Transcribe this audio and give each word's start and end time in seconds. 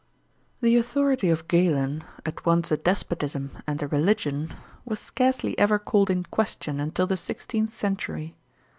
_The 0.61 0.77
authority 0.77 1.29
of 1.29 1.47
Galen, 1.47 2.03
at 2.25 2.43
once 2.43 2.71
a 2.71 2.77
despotism 2.77 3.51
and 3.67 3.83
a 3.83 3.87
religion, 3.87 4.51
was 4.83 4.97
scarcely 4.97 5.55
ever 5.59 5.77
called 5.77 6.09
in 6.09 6.23
question 6.23 6.79
until 6.79 7.05
the 7.05 7.15
sixteenth 7.17 7.69
century. 7.69 8.33